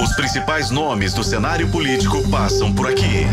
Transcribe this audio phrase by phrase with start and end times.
[0.00, 3.26] Os principais nomes do cenário político passam por aqui.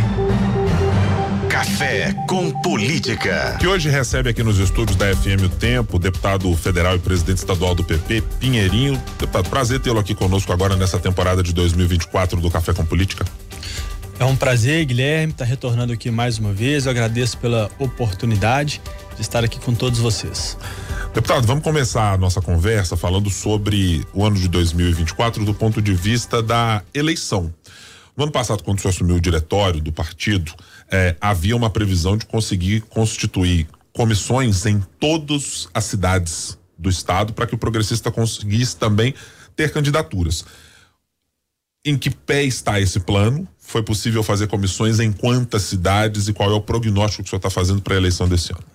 [1.48, 3.56] Café com Política.
[3.60, 7.76] Que hoje recebe aqui nos estúdios da FM o Tempo, deputado federal e presidente estadual
[7.76, 9.02] do PP, Pinheirinho.
[9.20, 13.24] Deputado, prazer tê-lo aqui conosco agora nessa temporada de 2024 do Café com Política.
[14.18, 16.86] É um prazer, Guilherme, estar tá retornando aqui mais uma vez.
[16.86, 18.82] Eu agradeço pela oportunidade
[19.16, 20.58] de estar aqui com todos vocês.
[21.16, 25.94] Deputado, vamos começar a nossa conversa falando sobre o ano de 2024 do ponto de
[25.94, 27.54] vista da eleição.
[28.18, 30.54] No ano passado, quando o senhor assumiu o diretório do partido,
[30.92, 37.48] eh, havia uma previsão de conseguir constituir comissões em todas as cidades do estado para
[37.48, 39.16] que o progressista conseguisse também
[39.56, 40.44] ter candidaturas.
[41.86, 43.48] Em que pé está esse plano?
[43.58, 47.40] Foi possível fazer comissões em quantas cidades e qual é o prognóstico que o senhor
[47.40, 48.75] está fazendo para a eleição desse ano?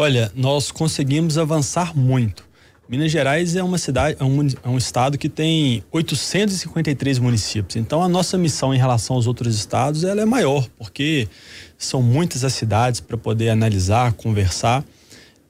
[0.00, 2.42] Olha, nós conseguimos avançar muito.
[2.88, 7.76] Minas Gerais é uma cidade, é um, é um, estado que tem 853 municípios.
[7.76, 11.28] Então a nossa missão em relação aos outros estados ela é maior, porque
[11.76, 14.82] são muitas as cidades para poder analisar, conversar.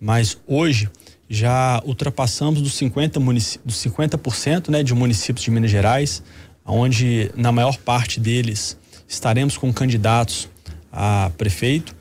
[0.01, 0.91] Mas hoje
[1.29, 3.21] já ultrapassamos dos 50
[3.65, 6.25] dos 50% né, de municípios de Minas Gerais,
[6.67, 8.77] onde na maior parte deles
[9.07, 10.49] estaremos com candidatos
[10.91, 11.95] a prefeito.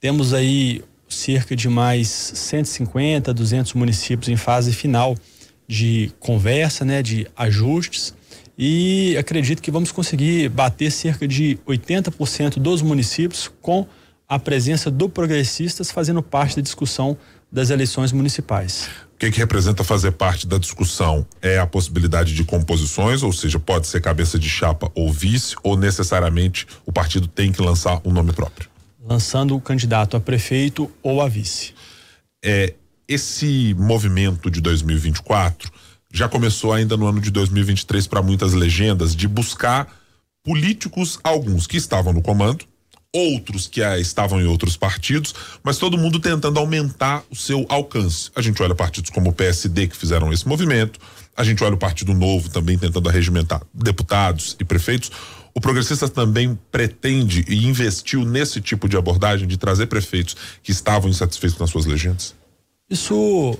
[0.00, 5.16] Temos aí cerca de mais 150, 200 municípios em fase final
[5.66, 8.14] de conversa, né, de ajustes.
[8.58, 13.86] E acredito que vamos conseguir bater cerca de 80% dos municípios com
[14.28, 17.16] a presença do Progressistas fazendo parte da discussão
[17.50, 18.88] das eleições municipais.
[19.14, 21.26] O que, que representa fazer parte da discussão?
[21.42, 25.76] É a possibilidade de composições, ou seja, pode ser cabeça de chapa ou vice, ou
[25.76, 28.68] necessariamente o partido tem que lançar um nome próprio?
[29.02, 31.74] Lançando o candidato a prefeito ou a vice.
[32.44, 32.74] É,
[33.08, 35.70] esse movimento de 2024
[36.12, 39.88] já começou ainda no ano de 2023 para muitas legendas de buscar
[40.42, 42.64] políticos, alguns que estavam no comando,
[43.12, 48.30] outros que estavam em outros partidos, mas todo mundo tentando aumentar o seu alcance.
[48.34, 50.98] A gente olha partidos como o PSD que fizeram esse movimento,
[51.36, 55.10] a gente olha o Partido Novo também tentando arregimentar deputados e prefeitos.
[55.54, 61.10] O Progressista também pretende e investiu nesse tipo de abordagem de trazer prefeitos que estavam
[61.10, 62.34] insatisfeitos nas suas legendas?
[62.88, 63.58] Isso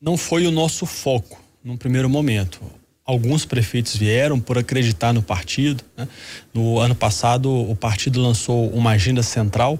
[0.00, 2.60] não foi o nosso foco num primeiro momento.
[3.04, 5.84] Alguns prefeitos vieram por acreditar no partido.
[5.96, 6.08] Né?
[6.52, 9.78] No ano passado, o partido lançou uma agenda central,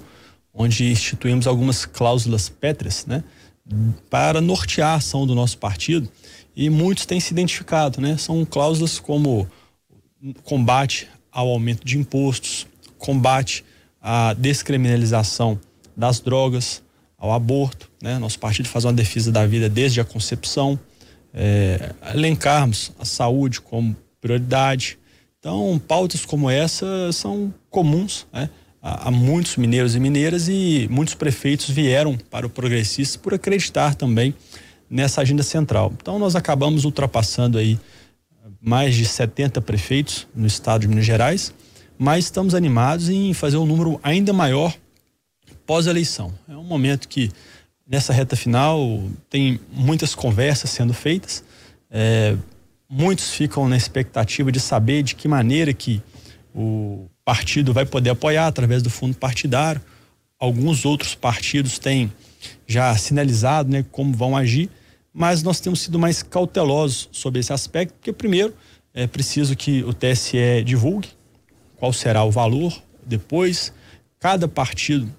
[0.53, 3.23] onde instituímos algumas cláusulas pétreas, né?
[4.09, 6.09] para nortear a ação do nosso partido.
[6.55, 8.17] E muitos têm se identificado, né?
[8.17, 9.47] São cláusulas como
[10.43, 12.65] combate ao aumento de impostos,
[12.97, 13.63] combate
[14.01, 15.59] à descriminalização
[15.95, 16.81] das drogas,
[17.15, 17.91] ao aborto.
[18.01, 18.17] Né?
[18.17, 20.79] Nosso partido faz uma defesa da vida desde a concepção,
[21.31, 24.97] é, elencarmos a saúde como prioridade.
[25.37, 28.49] Então, pautas como essa são comuns né?
[28.81, 33.93] a, a, muitos mineiros e mineiras e muitos prefeitos vieram para o Progressista por acreditar
[33.93, 34.33] também
[34.89, 35.93] nessa agenda central.
[36.01, 37.77] Então, nós acabamos ultrapassando aí
[38.61, 41.53] mais de 70 prefeitos no estado de Minas Gerais,
[41.97, 44.75] mas estamos animados em fazer um número ainda maior
[45.65, 46.33] pós-eleição.
[46.47, 47.31] É um momento que,
[47.87, 51.43] nessa reta final, tem muitas conversas sendo feitas,
[51.89, 52.35] é,
[52.89, 56.01] muitos ficam na expectativa de saber de que maneira que
[56.53, 59.81] o partido vai poder apoiar através do fundo partidário.
[60.39, 62.11] Alguns outros partidos têm
[62.65, 64.69] já sinalizado né, como vão agir
[65.17, 68.53] mas nós temos sido mais cautelosos sobre esse aspecto, porque primeiro
[68.93, 71.09] é preciso que o TSE divulgue
[71.75, 73.73] qual será o valor, depois
[74.19, 75.11] cada partido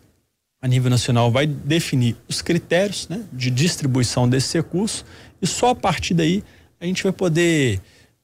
[0.62, 5.04] a nível nacional vai definir os critérios né, de distribuição desse recurso
[5.42, 6.44] e só a partir daí
[6.80, 7.80] a gente vai poder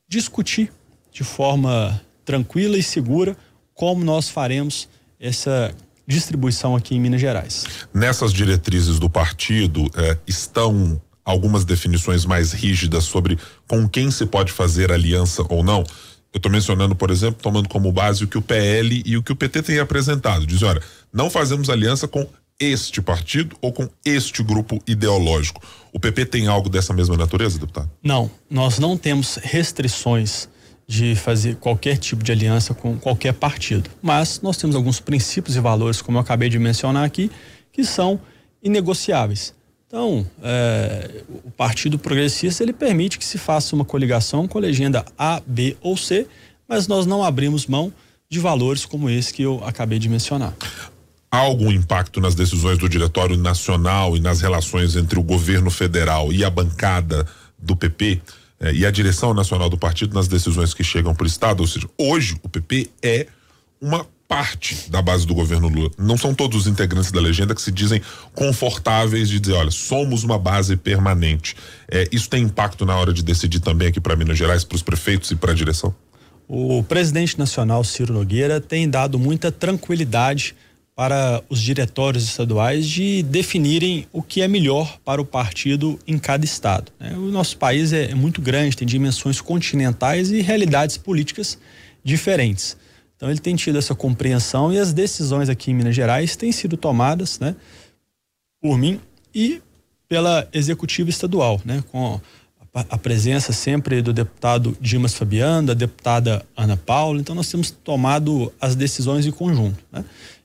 [0.08, 0.70] discutir
[1.10, 3.36] de forma tranquila e segura
[3.74, 5.74] como nós faremos essa
[6.06, 7.64] distribuição aqui em Minas Gerais.
[7.92, 14.52] Nessas diretrizes do partido eh, estão algumas definições mais rígidas sobre com quem se pode
[14.52, 15.84] fazer aliança ou não.
[16.32, 19.32] Eu estou mencionando, por exemplo, tomando como base o que o PL e o que
[19.32, 20.44] o PT tem apresentado.
[20.44, 20.82] Dizem, olha,
[21.12, 22.26] não fazemos aliança com
[22.58, 25.62] este partido ou com este grupo ideológico.
[25.92, 27.90] O PP tem algo dessa mesma natureza, deputado?
[28.02, 30.48] Não, nós não temos restrições
[30.86, 35.60] de fazer qualquer tipo de aliança com qualquer partido, mas nós temos alguns princípios e
[35.60, 37.30] valores, como eu acabei de mencionar aqui,
[37.72, 38.20] que são
[38.62, 39.54] inegociáveis.
[39.94, 45.04] Então, é, o Partido Progressista ele permite que se faça uma coligação com a legenda
[45.16, 46.26] A, B ou C,
[46.68, 47.92] mas nós não abrimos mão
[48.28, 50.52] de valores como esse que eu acabei de mencionar.
[51.30, 56.32] Há algum impacto nas decisões do Diretório Nacional e nas relações entre o governo federal
[56.32, 57.24] e a bancada
[57.56, 58.20] do PP?
[58.60, 61.60] é, e a direção nacional do partido nas decisões que chegam para o Estado.
[61.60, 63.26] Ou seja, hoje o PP é
[63.80, 65.92] uma parte da base do governo Lula.
[65.96, 68.02] Não são todos os integrantes da legenda que se dizem
[68.34, 71.54] confortáveis de dizer, olha, somos uma base permanente.
[71.88, 74.82] É, isso tem impacto na hora de decidir também aqui para Minas Gerais, para os
[74.82, 75.94] prefeitos e para a direção?
[76.48, 80.56] O presidente nacional Ciro Nogueira tem dado muita tranquilidade
[80.96, 86.44] para os diretórios estaduais de definirem o que é melhor para o partido em cada
[86.44, 86.90] estado.
[86.98, 87.12] Né?
[87.16, 91.56] O nosso país é muito grande, tem dimensões continentais e realidades políticas
[92.02, 92.76] diferentes.
[93.24, 96.76] Então ele tem tido essa compreensão e as decisões aqui em Minas Gerais têm sido
[96.76, 97.56] tomadas, né,
[98.60, 99.00] por mim
[99.34, 99.62] e
[100.06, 102.20] pela executiva estadual, né, com
[102.74, 107.18] a, presença sempre do deputado Dimas Fabiano, da deputada Ana Paula.
[107.18, 110.04] Então nós temos tomado as decisões em conjunto, né?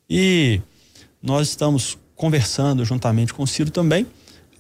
[0.10, 0.62] E
[1.22, 4.08] nós estamos conversando juntamente com o Ciro também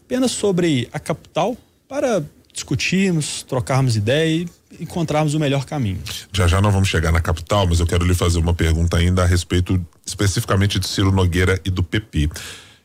[0.03, 1.55] apenas sobre a capital
[1.87, 2.21] para
[2.51, 5.99] discutirmos, trocarmos ideia e encontrarmos o melhor caminho.
[6.33, 9.23] Já já nós vamos chegar na capital, mas eu quero lhe fazer uma pergunta ainda
[9.23, 12.29] a respeito especificamente de Ciro Nogueira e do PP.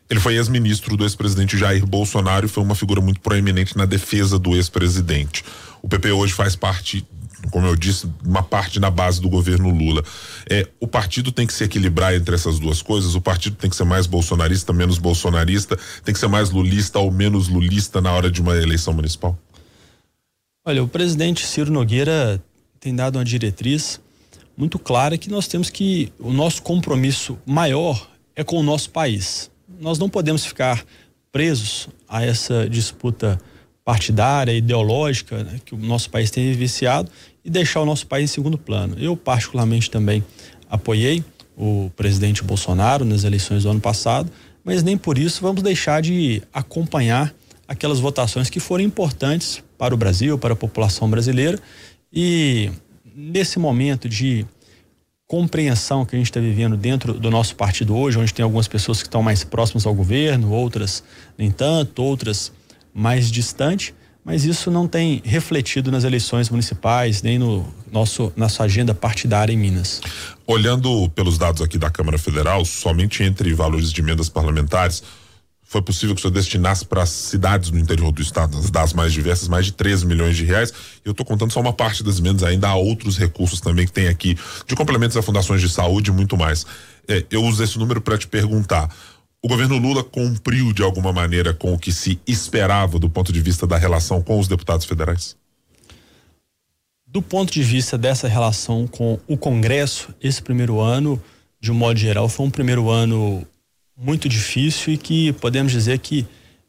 [0.09, 4.39] Ele foi ex-ministro do ex-presidente Jair Bolsonaro e foi uma figura muito proeminente na defesa
[4.39, 5.45] do ex-presidente.
[5.83, 7.07] O PP hoje faz parte
[7.51, 10.03] como eu disse, uma parte na base do governo Lula.
[10.49, 13.15] É, o partido tem que se equilibrar entre essas duas coisas.
[13.15, 17.11] O partido tem que ser mais bolsonarista, menos bolsonarista, tem que ser mais lulista ou
[17.11, 19.39] menos lulista na hora de uma eleição municipal.
[20.67, 22.43] Olha, o presidente Ciro Nogueira
[22.81, 24.01] tem dado uma diretriz
[24.57, 29.51] muito clara que nós temos que o nosso compromisso maior é com o nosso país.
[29.79, 30.83] Nós não podemos ficar
[31.31, 33.39] presos a essa disputa
[33.85, 37.11] partidária, ideológica né, que o nosso país tem viciado
[37.45, 38.97] e deixar o nosso país em segundo plano.
[38.99, 40.25] Eu, particularmente, também
[40.71, 41.23] apoiei
[41.59, 44.33] o presidente Bolsonaro nas eleições do ano passado,
[44.65, 47.35] mas nem por isso vamos deixar de acompanhar
[47.75, 51.59] aquelas votações que foram importantes para o Brasil, para a população brasileira.
[52.13, 52.71] E
[53.15, 54.47] nesse momento de
[55.27, 59.03] compreensão que a gente está vivendo dentro do nosso partido hoje, onde tem algumas pessoas
[59.03, 61.03] que estão mais próximas ao governo, outras
[61.37, 62.53] nem tanto, outras
[62.93, 63.95] mais distante,
[64.25, 69.57] mas isso não tem refletido nas eleições municipais, nem no nosso nossa agenda partidária em
[69.57, 70.01] Minas.
[70.47, 75.03] Olhando pelos dados aqui da Câmara Federal, somente entre valores de emendas parlamentares,
[75.75, 79.13] foi possível que o senhor destinasse para as cidades no interior do estado, das mais
[79.13, 80.73] diversas, mais de 13 milhões de reais.
[81.05, 84.07] Eu estou contando só uma parte das emendas, ainda há outros recursos também que tem
[84.07, 84.39] aqui,
[84.69, 86.65] de complementos a fundações de saúde e muito mais.
[87.09, 88.89] É, eu uso esse número para te perguntar
[89.43, 93.41] o governo Lula cumpriu de alguma maneira com o que se esperava do ponto de
[93.41, 95.37] vista da relação com os deputados federais?
[97.05, 101.21] Do ponto de vista dessa relação com o Congresso, esse primeiro ano,
[101.61, 103.45] de um modo geral, foi um primeiro ano
[103.97, 106.27] muito difícil e que podemos dizer que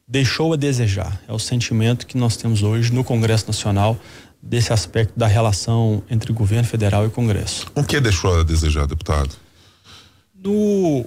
[0.07, 1.22] deixou a desejar.
[1.27, 3.98] É o sentimento que nós temos hoje no Congresso Nacional
[4.42, 7.66] desse aspecto da relação entre governo federal e Congresso.
[7.74, 9.36] O que deixou a desejar, deputado?
[10.36, 11.06] No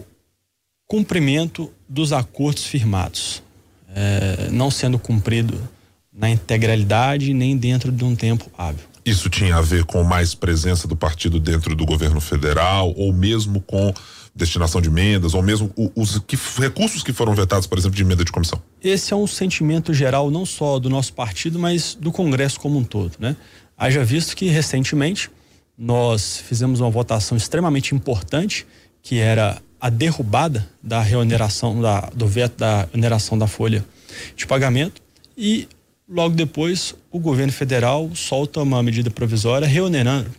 [0.88, 3.42] cumprimento dos acordos firmados,
[3.94, 5.56] é, não sendo cumprido
[6.12, 8.84] na integralidade nem dentro de um tempo hábil.
[9.04, 13.60] Isso tinha a ver com mais presença do partido dentro do governo federal ou mesmo
[13.60, 13.94] com
[14.38, 18.24] destinação de emendas ou mesmo os que, recursos que foram vetados, por exemplo, de emenda
[18.24, 18.62] de comissão?
[18.82, 22.84] Esse é um sentimento geral não só do nosso partido, mas do Congresso como um
[22.84, 23.36] todo, né?
[23.76, 25.30] Haja visto que recentemente
[25.76, 28.66] nós fizemos uma votação extremamente importante,
[29.02, 33.84] que era a derrubada da reoneração da, do veto da oneração da folha
[34.34, 35.00] de pagamento
[35.36, 35.68] e
[36.08, 40.30] logo depois o governo federal solta uma medida provisória reonerando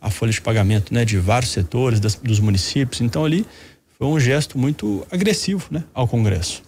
[0.00, 3.00] a folha de pagamento, né, de vários setores das, dos municípios.
[3.00, 3.46] Então ali
[3.98, 6.62] foi um gesto muito agressivo, né, ao Congresso.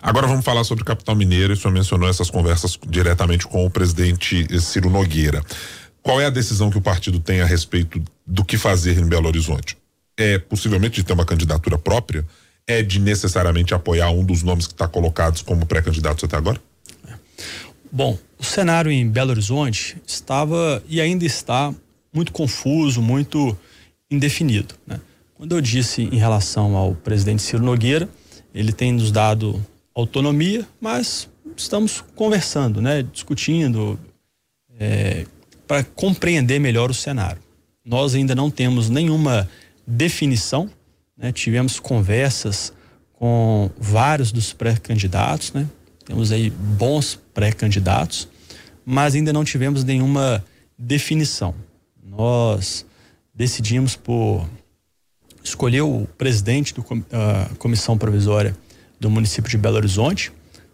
[0.00, 1.52] Agora vamos falar sobre capital mineiro.
[1.52, 5.42] O senhor mencionou essas conversas diretamente com o presidente Ciro Nogueira.
[6.00, 9.26] Qual é a decisão que o partido tem a respeito do que fazer em Belo
[9.26, 9.76] Horizonte?
[10.18, 12.26] é possivelmente de ter uma candidatura própria,
[12.66, 16.60] é de necessariamente apoiar um dos nomes que está colocados como pré-candidatos até agora?
[17.90, 21.72] Bom, o cenário em Belo Horizonte estava e ainda está
[22.12, 23.56] muito confuso, muito
[24.10, 24.74] indefinido.
[24.86, 25.00] Né?
[25.34, 28.08] Quando eu disse em relação ao presidente Ciro Nogueira,
[28.54, 33.02] ele tem nos dado autonomia, mas estamos conversando, né?
[33.02, 33.98] discutindo
[34.78, 35.26] é,
[35.66, 37.40] para compreender melhor o cenário.
[37.84, 39.48] Nós ainda não temos nenhuma
[39.86, 40.70] definição,
[41.16, 41.32] né?
[41.32, 42.72] tivemos conversas
[43.12, 45.66] com vários dos pré-candidatos, né?
[46.04, 48.28] temos aí bons pré-candidatos,
[48.84, 50.44] mas ainda não tivemos nenhuma
[50.78, 51.54] definição.
[52.18, 52.84] Nós
[53.32, 54.44] decidimos por
[55.40, 56.74] escolher o presidente
[57.08, 58.56] da comissão provisória
[58.98, 60.32] do município de Belo Horizonte,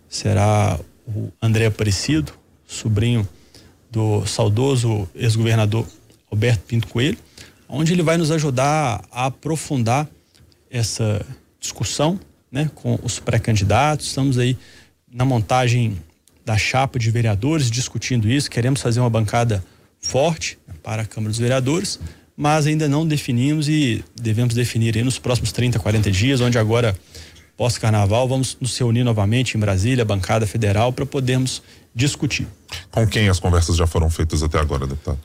[0.08, 2.32] será o André Aparecido,
[2.66, 3.28] sobrinho
[3.90, 5.86] do saudoso ex-governador
[6.32, 7.18] Alberto Pinto Coelho,
[7.68, 10.08] onde ele vai nos ajudar a aprofundar
[10.70, 11.24] essa
[11.60, 12.18] discussão
[12.50, 14.06] né, com os pré-candidatos.
[14.06, 14.56] Estamos aí
[15.12, 16.00] na montagem
[16.42, 18.50] da chapa de vereadores discutindo isso.
[18.50, 19.62] Queremos fazer uma bancada
[20.00, 21.98] forte para a Câmara dos Vereadores,
[22.36, 26.94] mas ainda não definimos e devemos definir nos próximos 30, 40 dias, onde agora,
[27.56, 31.62] pós-carnaval, vamos nos reunir novamente em Brasília, bancada federal, para podermos
[31.94, 32.46] discutir.
[32.90, 35.18] Com quem as conversas já foram feitas até agora, deputado?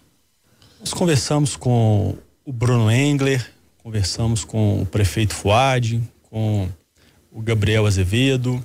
[0.80, 3.46] Nós conversamos com o Bruno Engler,
[3.84, 6.70] conversamos com o prefeito Fuad, com
[7.32, 8.64] o Gabriel Azevedo,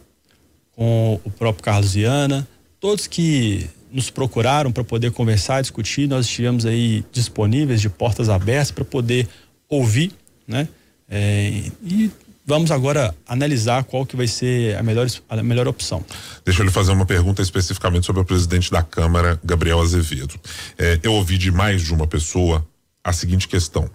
[0.77, 2.47] com o próprio Carlos Viana,
[2.79, 8.73] todos que nos procuraram para poder conversar, discutir, nós estivemos aí disponíveis, de portas abertas
[8.73, 9.29] para poder
[9.69, 10.11] ouvir,
[10.49, 10.67] né?
[11.09, 12.11] É, e
[12.45, 16.05] vamos agora analisar qual que vai ser a melhor, a melhor opção.
[16.45, 20.35] Deixa eu lhe fazer uma pergunta especificamente sobre o presidente da Câmara, Gabriel Azevedo.
[20.77, 22.67] É, eu ouvi de mais de uma pessoa
[23.05, 23.89] a seguinte questão: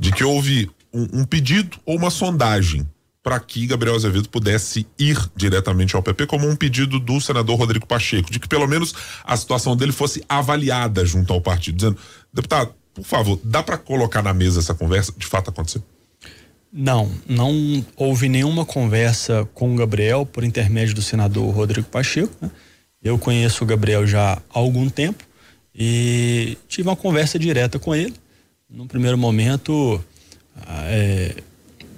[0.00, 2.88] de que houve um, um pedido ou uma sondagem
[3.24, 7.86] para que Gabriel Azevedo pudesse ir diretamente ao PP, como um pedido do senador Rodrigo
[7.86, 11.96] Pacheco, de que pelo menos a situação dele fosse avaliada junto ao partido, dizendo,
[12.30, 15.10] deputado, por favor, dá para colocar na mesa essa conversa?
[15.16, 15.82] De fato aconteceu?
[16.70, 22.34] Não, não houve nenhuma conversa com o Gabriel por intermédio do senador Rodrigo Pacheco.
[22.42, 22.50] Né?
[23.02, 25.24] Eu conheço o Gabriel já há algum tempo
[25.74, 28.14] e tive uma conversa direta com ele.
[28.68, 30.02] No primeiro momento,
[30.88, 31.36] é,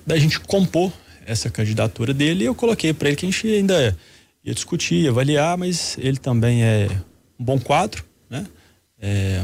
[0.06, 0.92] da gente compor
[1.26, 3.96] essa candidatura dele e eu coloquei para ele que a gente ainda
[4.44, 6.88] ia discutir, avaliar, mas ele também é
[7.38, 8.46] um bom quadro, né?
[9.00, 9.42] É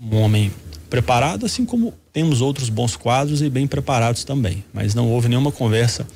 [0.00, 0.52] um, um homem
[0.90, 4.64] preparado, assim como temos outros bons quadros e bem preparados também.
[4.72, 6.06] Mas não houve nenhuma conversa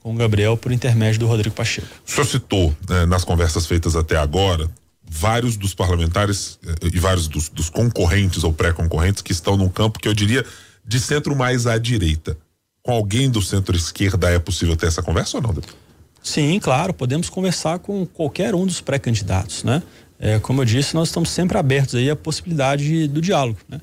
[0.00, 1.86] com o Gabriel por intermédio do Rodrigo Pacheco.
[2.06, 4.68] O senhor citou né, nas conversas feitas até agora
[5.04, 9.98] vários dos parlamentares eh, e vários dos, dos concorrentes ou pré-concorrentes que estão num campo
[9.98, 10.44] que eu diria
[10.84, 12.36] de centro mais à direita
[12.82, 15.76] com alguém do centro-esquerda é possível ter essa conversa ou não, deputado?
[16.22, 19.82] Sim, claro, podemos conversar com qualquer um dos pré-candidatos, né?
[20.18, 23.80] É, como eu disse, nós estamos sempre abertos aí à possibilidade do diálogo, né?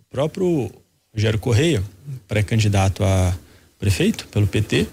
[0.00, 0.70] O próprio
[1.14, 1.82] Rogério Correia,
[2.26, 3.36] pré-candidato a
[3.78, 4.86] prefeito pelo PT,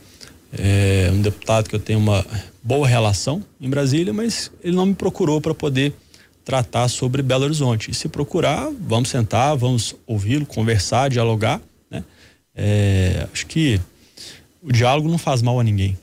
[0.55, 2.23] é um deputado que eu tenho uma
[2.61, 5.93] boa relação em Brasília, mas ele não me procurou para poder
[6.45, 7.89] tratar sobre Belo Horizonte.
[7.89, 11.59] E se procurar, vamos sentar, vamos ouvi-lo, conversar, dialogar
[12.55, 13.79] é, acho que
[14.61, 15.97] o diálogo não faz mal a ninguém.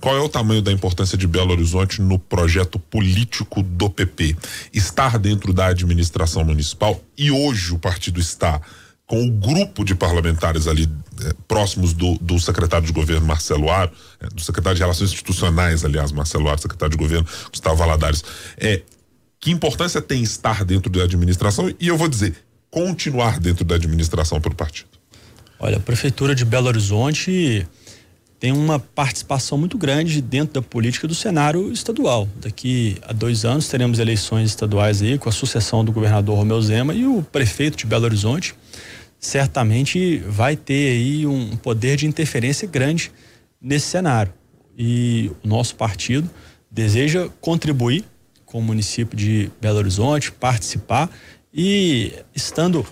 [0.00, 4.36] Qual é o tamanho da importância de Belo Horizonte no projeto político do PP?
[4.72, 8.60] Estar dentro da administração municipal e hoje o partido está
[9.06, 10.88] com o grupo de parlamentares ali
[11.24, 15.84] é, próximos do, do, secretário de governo Marcelo Aro, é, do secretário de Relações Institucionais,
[15.84, 18.24] aliás, Marcelo Aro, secretário de governo Gustavo Valadares.
[18.56, 18.82] É,
[19.40, 22.36] que importância tem estar dentro da administração e eu vou dizer,
[22.70, 24.99] continuar dentro da administração pelo partido?
[25.62, 27.66] Olha, a Prefeitura de Belo Horizonte
[28.38, 32.26] tem uma participação muito grande dentro da política do cenário estadual.
[32.40, 36.94] Daqui a dois anos teremos eleições estaduais aí com a sucessão do governador Romeu Zema
[36.94, 38.54] e o prefeito de Belo Horizonte
[39.18, 43.12] certamente vai ter aí um poder de interferência grande
[43.60, 44.32] nesse cenário.
[44.78, 46.30] E o nosso partido
[46.70, 48.02] deseja contribuir
[48.46, 51.10] com o município de Belo Horizonte, participar
[51.52, 52.86] e estando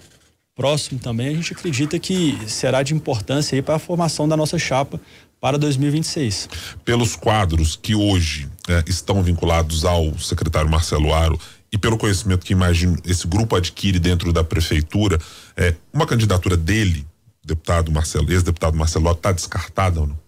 [0.58, 4.58] próximo também, a gente acredita que será de importância aí para a formação da nossa
[4.58, 5.00] chapa
[5.40, 6.48] para 2026.
[6.84, 11.38] Pelos quadros que hoje é, estão vinculados ao secretário Marcelo Aro
[11.70, 15.16] e pelo conhecimento que imagino esse grupo adquire dentro da prefeitura,
[15.56, 17.06] é, uma candidatura dele,
[17.44, 20.18] deputado Marcelo, ex-deputado Marcelo, está descartada ou não?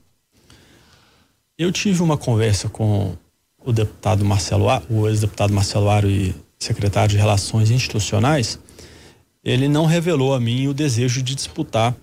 [1.59, 3.17] Eu tive uma conversa com
[3.65, 8.61] o deputado Marcelo, o ex-deputado Marcelo Aro e secretário de Relações Institucionais
[9.45, 11.95] ele não revelou a mim o desejo de disputar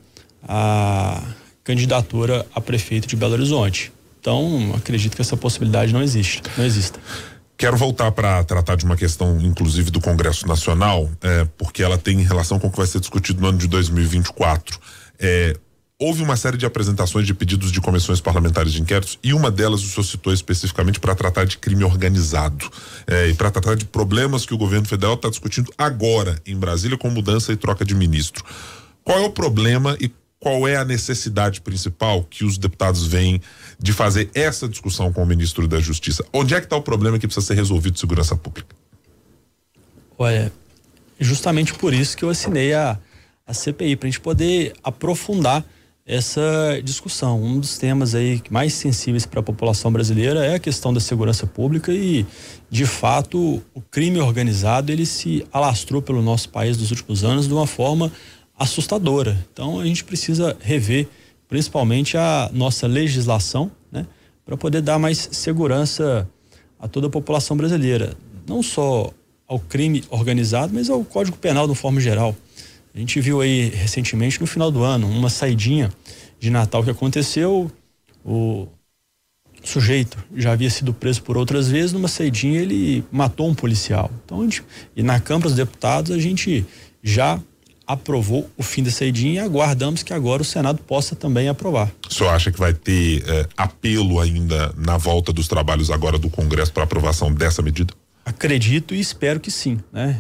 [0.47, 1.21] a
[1.63, 3.91] candidatura a prefeito de Belo Horizonte.
[4.19, 6.99] Então, acredito que essa possibilidade não existe, não exista.
[7.57, 12.21] Quero voltar para tratar de uma questão, inclusive, do Congresso Nacional, é, porque ela tem
[12.21, 14.79] relação com o que vai ser discutido no ano de 2024.
[15.19, 15.55] É,
[15.99, 19.81] houve uma série de apresentações de pedidos de comissões parlamentares de inquéritos e uma delas
[19.81, 22.69] o senhor citou especificamente para tratar de crime organizado
[23.07, 26.97] é, e para tratar de problemas que o governo federal está discutindo agora em Brasília
[26.97, 28.45] com mudança e troca de ministro.
[29.03, 33.41] Qual é o problema e qual é a necessidade principal que os deputados veem
[33.79, 36.23] de fazer essa discussão com o ministro da Justiça?
[36.31, 38.75] Onde é que está o problema que precisa ser resolvido de segurança pública?
[40.15, 40.51] Olha,
[41.19, 42.99] justamente por isso que eu assinei a,
[43.47, 45.65] a CPI, para a gente poder aprofundar
[46.07, 47.43] essa discussão.
[47.43, 51.45] Um dos temas aí mais sensíveis para a população brasileira é a questão da segurança
[51.45, 52.25] pública e,
[52.69, 57.53] de fato, o crime organizado ele se alastrou pelo nosso país nos últimos anos de
[57.53, 58.09] uma forma
[58.57, 59.37] assustadora.
[59.51, 61.09] Então, a gente precisa rever,
[61.49, 64.07] principalmente a nossa legislação, né,
[64.45, 66.27] para poder dar mais segurança
[66.79, 68.15] a toda a população brasileira,
[68.47, 69.11] não só
[69.45, 72.33] ao crime organizado, mas ao Código Penal de forma geral.
[72.97, 75.93] A gente viu aí recentemente, no final do ano, uma saidinha
[76.39, 77.71] de Natal que aconteceu.
[78.25, 78.67] O
[79.63, 84.09] sujeito já havia sido preso por outras vezes, numa saidinha ele matou um policial.
[84.25, 84.63] Então, gente,
[84.95, 86.65] e na Câmara dos Deputados a gente
[87.03, 87.39] já
[87.85, 91.91] aprovou o fim da saidinha e aguardamos que agora o Senado possa também aprovar.
[92.09, 96.31] O senhor acha que vai ter eh, apelo ainda na volta dos trabalhos agora do
[96.31, 97.93] Congresso para aprovação dessa medida?
[98.25, 100.19] Acredito e espero que sim, né?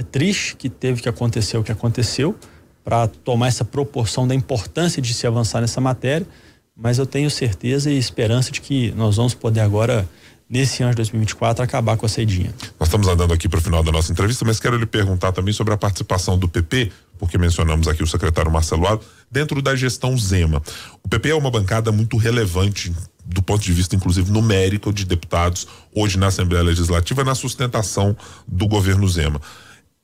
[0.00, 2.34] É triste que teve que acontecer o que aconteceu
[2.82, 6.26] para tomar essa proporção da importância de se avançar nessa matéria,
[6.74, 10.08] mas eu tenho certeza e esperança de que nós vamos poder agora
[10.48, 12.50] nesse ano de 2024 acabar com a cedinha.
[12.78, 15.52] Nós estamos andando aqui para o final da nossa entrevista, mas quero lhe perguntar também
[15.52, 20.16] sobre a participação do PP, porque mencionamos aqui o secretário Marcelo Ado, dentro da gestão
[20.16, 20.62] Zema.
[21.04, 22.90] O PP é uma bancada muito relevante
[23.22, 28.16] do ponto de vista, inclusive, numérico de deputados hoje na Assembleia Legislativa na sustentação
[28.48, 29.42] do governo Zema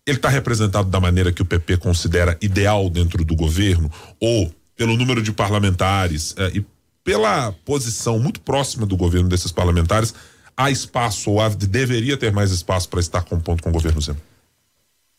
[0.06, 4.96] ele está representado da maneira que o PP considera ideal dentro do governo, ou pelo
[4.96, 6.64] número de parlamentares eh, e
[7.02, 10.14] pela posição muito próxima do governo desses parlamentares,
[10.56, 14.18] há espaço ou há, deveria ter mais espaço para estar compondo com o governo Zema?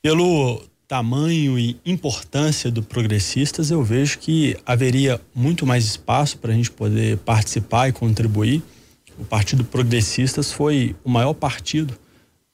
[0.02, 6.56] Pelo tamanho e importância do Progressistas, eu vejo que haveria muito mais espaço para a
[6.56, 8.64] gente poder participar e contribuir.
[9.20, 11.98] O Partido Progressistas foi o maior partido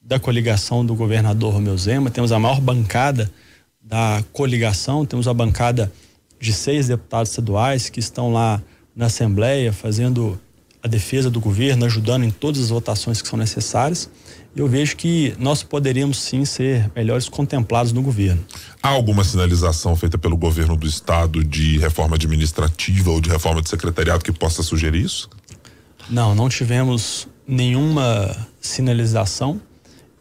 [0.03, 3.31] da coligação do governador Romeu Zema, temos a maior bancada
[3.81, 5.91] da coligação, temos a bancada
[6.39, 8.61] de seis deputados estaduais que estão lá
[8.95, 10.39] na Assembleia fazendo
[10.83, 14.09] a defesa do governo, ajudando em todas as votações que são necessárias.
[14.53, 18.43] Eu vejo que nós poderíamos sim ser melhores contemplados no governo.
[18.81, 23.69] Há alguma sinalização feita pelo governo do estado de reforma administrativa ou de reforma de
[23.69, 25.29] secretariado que possa sugerir isso?
[26.09, 29.61] Não, não tivemos nenhuma sinalização.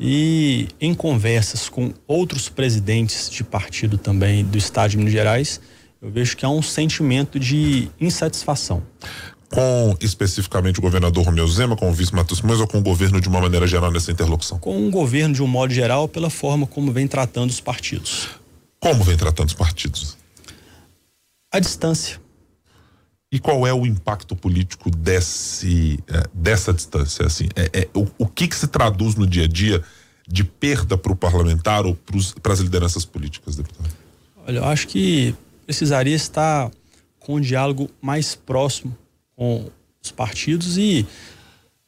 [0.04, 5.60] E em conversas com outros presidentes de partido também do estado de Minas Gerais,
[6.02, 8.82] eu vejo que há um sentimento de insatisfação.
[9.48, 13.20] Com especificamente o governador Romeu Zema, com o vice Matos Simões ou com o governo
[13.20, 14.58] de uma maneira geral nessa interlocução?
[14.58, 18.28] Com o governo de um modo geral, pela forma como vem tratando os partidos.
[18.80, 20.16] Como vem tratando os partidos?
[21.52, 22.21] A distância.
[23.32, 27.24] E qual é o impacto político desse, é, dessa distância?
[27.24, 29.82] Assim, é, é o, o que, que se traduz no dia a dia
[30.28, 31.98] de perda para o parlamentar ou
[32.42, 33.90] para as lideranças políticas, deputado?
[34.46, 36.70] Olha, eu acho que precisaria estar
[37.18, 38.96] com um diálogo mais próximo
[39.34, 39.70] com
[40.02, 41.06] os partidos e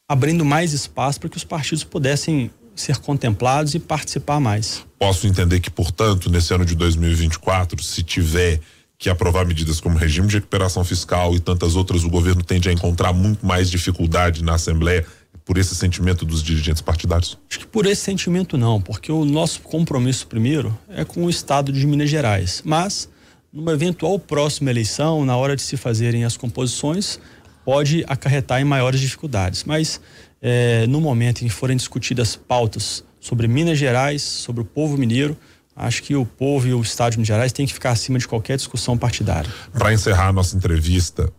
[0.08, 4.84] abrindo mais espaço para que os partidos pudessem ser contemplados e participar mais.
[4.98, 8.60] Posso entender que, portanto, nesse ano de 2024, se tiver
[8.98, 12.72] que aprovar medidas como regime de recuperação fiscal e tantas outras, o governo tende a
[12.72, 15.04] encontrar muito mais dificuldade na Assembleia
[15.44, 17.38] por esse sentimento dos dirigentes partidários?
[17.50, 21.70] Acho que por esse sentimento não, porque o nosso compromisso primeiro é com o Estado
[21.70, 22.62] de Minas Gerais.
[22.64, 23.08] Mas,
[23.52, 27.18] numa eventual próxima eleição, na hora de se fazerem as composições,
[27.64, 29.64] pode acarretar em maiores dificuldades.
[29.64, 30.00] Mas,
[30.40, 35.36] é, no momento em que forem discutidas pautas sobre Minas Gerais, sobre o povo mineiro,
[35.76, 38.28] Acho que o povo e o Estado de Minas Gerais têm que ficar acima de
[38.28, 39.52] qualquer discussão partidária.
[39.72, 41.32] Para encerrar a nossa entrevista,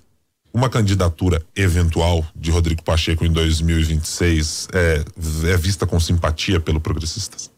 [0.54, 5.04] uma candidatura eventual de Rodrigo Pacheco em 2026 é,
[5.52, 7.52] é vista com simpatia pelo Progressistas?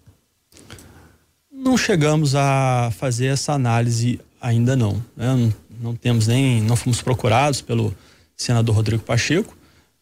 [1.51, 4.93] Não chegamos a fazer essa análise ainda não.
[5.15, 5.35] Né?
[5.35, 7.95] Não, não temos nem, não fomos procurados pelo
[8.35, 9.55] senador Rodrigo Pacheco.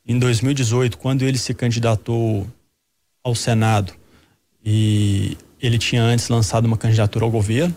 [0.08, 2.48] Em 2018, quando ele se candidatou
[3.24, 3.92] ao Senado
[4.64, 7.75] e ele tinha antes lançado uma candidatura ao governo,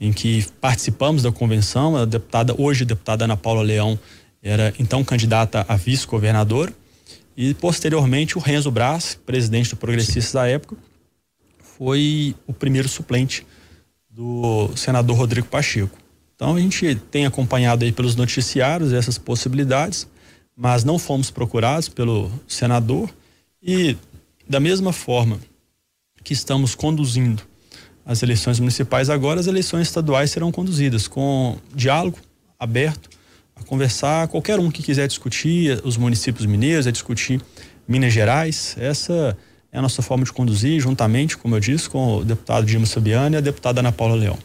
[0.00, 1.96] em que participamos da convenção.
[1.96, 3.98] A deputada, hoje a deputada Ana Paula Leão,
[4.42, 6.72] era então candidata a vice-governador.
[7.36, 10.76] E posteriormente o Renzo Brás, presidente do Progressistas da época,
[11.60, 13.46] foi o primeiro suplente
[14.10, 15.96] do senador Rodrigo Pacheco.
[16.34, 20.08] Então a gente tem acompanhado aí pelos noticiários essas possibilidades,
[20.56, 23.08] mas não fomos procurados pelo senador
[23.62, 23.96] e
[24.48, 25.38] da mesma forma
[26.28, 27.42] que estamos conduzindo
[28.04, 32.18] as eleições municipais, agora as eleições estaduais serão conduzidas com diálogo
[32.60, 33.08] aberto
[33.56, 37.40] a conversar, qualquer um que quiser discutir os municípios mineiros, a discutir
[37.88, 38.76] Minas Gerais.
[38.78, 39.38] Essa
[39.72, 43.36] é a nossa forma de conduzir, juntamente, como eu disse, com o deputado Dima Sabiani
[43.36, 44.38] e a deputada Ana Paula Leão.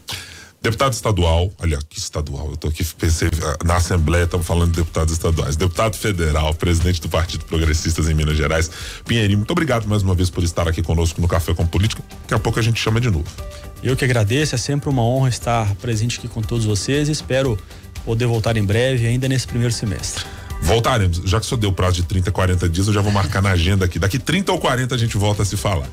[0.63, 4.77] Deputado estadual, olha que estadual, eu tô aqui, pensei, ah, na Assembleia estamos falando de
[4.77, 5.57] deputados estaduais.
[5.57, 8.71] Deputado federal, presidente do Partido Progressistas em Minas Gerais,
[9.05, 12.01] Pinheirinho, muito obrigado mais uma vez por estar aqui conosco no Café com Política.
[12.21, 13.25] Daqui a pouco a gente chama de novo.
[13.83, 17.59] Eu que agradeço, é sempre uma honra estar presente aqui com todos vocês espero
[18.05, 20.23] poder voltar em breve, ainda nesse primeiro semestre.
[20.63, 23.51] Voltaremos, já que só deu prazo de 30, 40 dias, eu já vou marcar na
[23.51, 23.99] agenda aqui.
[23.99, 25.89] Daqui 30 ou 40 a gente volta a se falar.